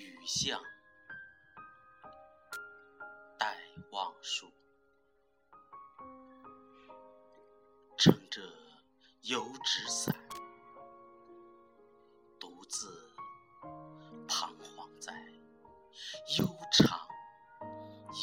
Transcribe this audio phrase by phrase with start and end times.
[0.00, 0.58] 雨巷，
[3.38, 3.54] 戴
[3.92, 4.50] 望舒，
[7.98, 8.40] 撑着
[9.24, 10.16] 油纸伞，
[12.38, 12.88] 独自
[14.26, 15.12] 彷徨在
[16.38, 17.06] 悠长、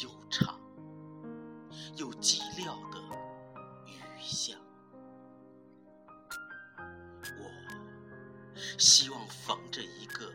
[0.01, 0.59] 悠长
[1.95, 2.99] 又寂寥的
[3.85, 4.59] 雨巷。
[7.37, 7.51] 我
[8.79, 10.33] 希望逢着一个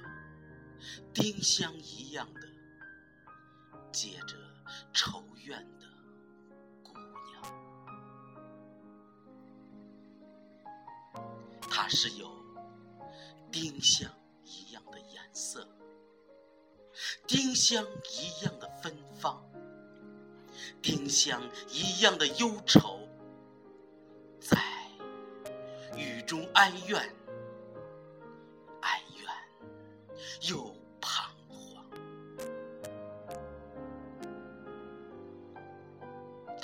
[1.13, 2.41] 丁香一样的
[3.93, 4.37] 结着
[4.93, 5.87] 愁怨的
[6.83, 6.93] 姑
[7.27, 7.43] 娘，
[11.71, 12.31] 她是有
[13.51, 14.11] 丁香
[14.45, 15.69] 一样的颜色，
[17.27, 19.45] 丁香一样的芬芳，
[20.81, 23.07] 丁香一样的忧愁，
[24.41, 24.59] 在
[25.97, 27.15] 雨中哀怨。
[28.81, 29.33] 哀怨
[30.51, 30.72] 又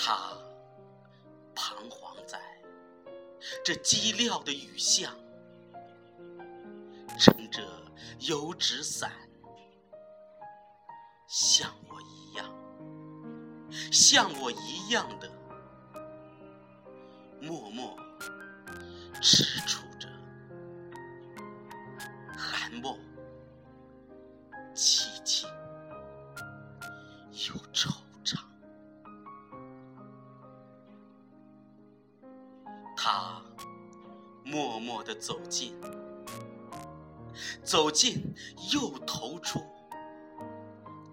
[0.00, 0.38] 他
[1.56, 2.40] 彷徨在
[3.64, 5.12] 这寂寥的雨巷，
[7.18, 7.60] 撑着
[8.20, 9.10] 油纸伞，
[11.26, 12.48] 像我一样，
[13.90, 15.28] 像我一样的
[17.40, 17.96] 默默
[19.20, 20.08] 踟蹰着
[22.36, 22.96] 寒梦。
[24.76, 25.44] 凄凄
[27.48, 27.90] 忧愁
[34.88, 35.78] 默默地走近，
[37.62, 38.34] 走近
[38.72, 39.60] 又投出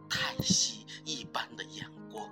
[0.10, 2.26] 叹息一般的眼光。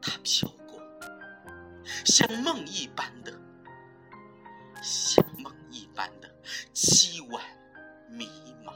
[0.00, 0.80] 他飘过，
[2.04, 3.32] 像梦一般的，
[4.82, 6.28] 像梦一般的
[6.74, 7.40] 凄婉
[8.10, 8.26] 迷
[8.64, 8.74] 茫。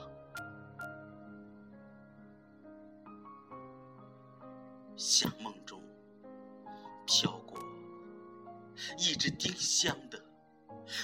[4.97, 5.53] 像梦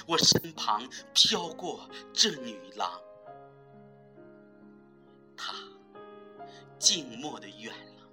[0.05, 3.01] 我身旁飘过这女郎，
[5.37, 5.53] 她
[6.77, 8.03] 静默的远了，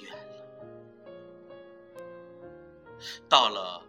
[0.00, 0.44] 远了，
[3.28, 3.80] 到了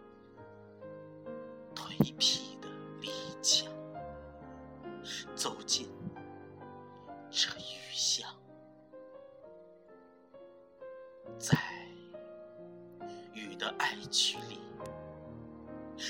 [1.74, 2.68] 颓圮的
[3.00, 3.10] 篱
[3.42, 3.72] 墙，
[5.34, 5.88] 走进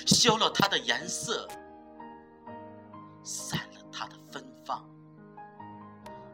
[0.06, 1.48] 消了它的颜色，
[3.22, 4.88] 散了它的芬芳，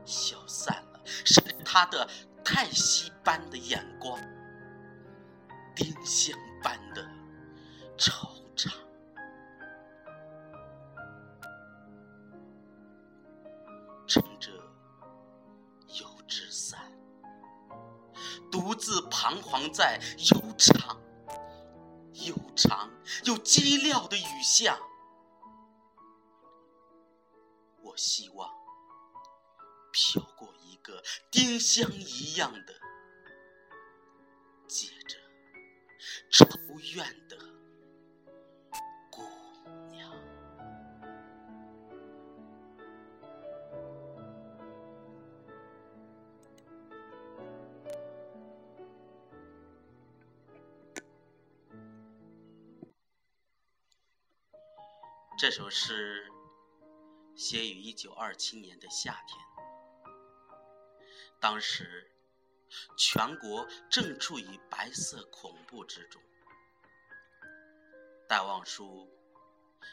[0.05, 2.09] 消散了甚至它的
[2.45, 4.21] 叹息般的眼光，
[5.75, 7.03] 丁香般的
[7.97, 8.11] 惆
[8.55, 8.71] 怅，
[14.07, 14.51] 撑着
[16.01, 16.81] 油纸伞。
[18.53, 19.99] 独自彷徨在
[20.33, 20.97] 悠长、
[22.15, 22.91] 又长
[23.25, 24.79] 又寂寥的雨巷，
[27.83, 28.49] 我希望
[29.93, 32.75] 飘过一个丁香一样的
[34.69, 35.19] 结着
[36.31, 36.47] 愁
[36.95, 37.54] 怨的。
[55.37, 56.31] 这首诗
[57.35, 59.45] 写于一九二七年的夏天，
[61.41, 62.09] 当时
[62.97, 66.23] 全国正处于白色恐怖之中。
[68.29, 69.11] 戴望舒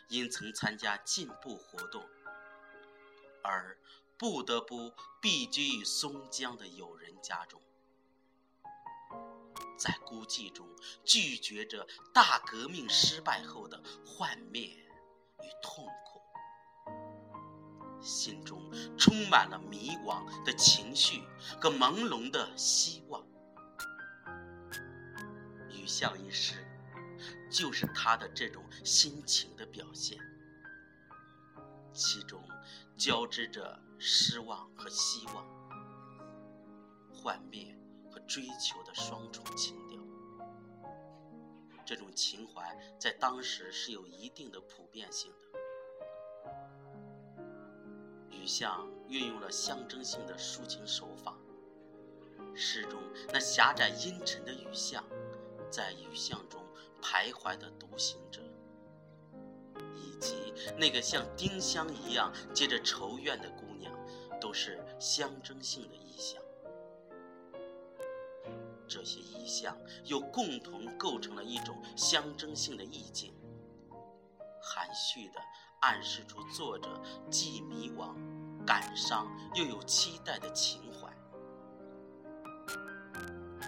[0.09, 2.07] 因曾参加进步活动，
[3.43, 3.75] 而
[4.17, 7.59] 不得不避居于松江的友人家中，
[9.75, 10.67] 在孤寂中
[11.03, 14.77] 拒绝着大革命失败后的幻灭。
[15.41, 16.21] 与痛苦，
[18.01, 18.61] 心中
[18.97, 21.23] 充满了迷惘的情绪
[21.59, 23.23] 和朦胧的希望。
[25.69, 26.65] 雨巷一诗，
[27.49, 30.17] 就是他的这种心情的表现，
[31.93, 32.41] 其中
[32.97, 35.45] 交织着失望和希望，
[37.13, 37.77] 幻灭
[38.11, 40.00] 和追求的双重情调。
[41.91, 45.59] 这种情怀在当时是有一定的普遍性的。
[48.29, 51.35] 雨巷运用了象征性的抒情手法，
[52.55, 52.97] 诗中
[53.27, 55.03] 那狭窄阴沉的雨巷，
[55.69, 56.63] 在雨巷中
[57.01, 58.41] 徘徊的独行者，
[59.97, 63.93] 以及那个像丁香一样结着愁怨的姑娘，
[64.39, 66.40] 都是象征性的意象。
[68.91, 69.73] 这些意象
[70.03, 73.33] 又共同构成了一种象征性的意境，
[74.61, 75.39] 含蓄地
[75.79, 78.13] 暗示出作者既迷惘、
[78.65, 81.09] 感伤又有期待的情怀，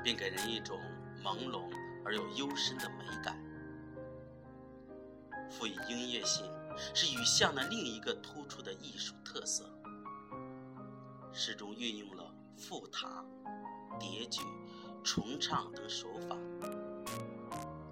[0.03, 0.77] 并给人一种
[1.23, 1.71] 朦胧
[2.03, 3.41] 而又幽深的美感。
[5.49, 6.51] 赋予音乐性
[6.93, 9.63] 是雨巷的另一个突出的艺术特色。
[11.31, 13.23] 诗中运用了复沓、
[13.97, 14.41] 叠句。
[15.03, 16.37] 重唱等手法，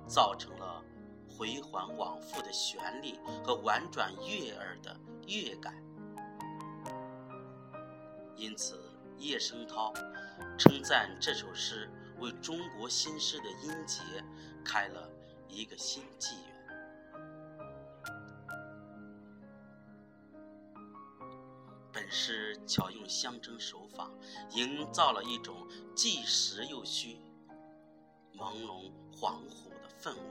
[0.08, 0.84] 造成了
[1.28, 3.14] 回环往复的旋律
[3.44, 4.96] 和婉转悦耳的
[5.28, 5.76] 乐感。
[8.36, 8.80] 因此，
[9.18, 9.94] 叶圣涛
[10.58, 14.02] 称赞这首诗为中国新诗的音节
[14.64, 15.10] 开了
[15.48, 16.51] 一个新纪元。
[22.12, 24.12] 本诗巧用象征手法，
[24.52, 25.66] 营造了一种
[25.96, 27.18] 既实又虚、
[28.36, 30.22] 朦胧恍惚的氛围。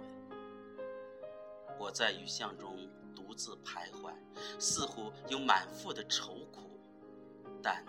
[1.78, 2.86] 我在雨巷中
[3.16, 4.12] 独自徘徊，
[4.58, 6.78] 似乎有满腹的愁苦，
[7.62, 7.82] 但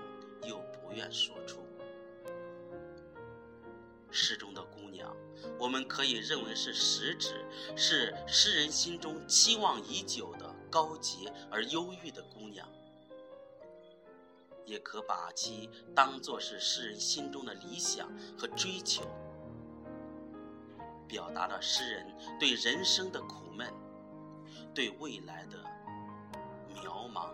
[0.47, 1.59] 又不愿说出。
[4.09, 5.13] 诗中的姑娘，
[5.59, 7.45] 我们可以认为是实指，
[7.75, 12.65] 是诗人心中期望已久的高洁而忧郁的姑娘。
[14.65, 19.03] 也可把其当作是诗人心中的理想和追求，
[21.07, 22.05] 表达了诗人
[22.39, 23.73] 对人生的苦闷，
[24.73, 25.57] 对未来的
[26.73, 27.29] 渺茫。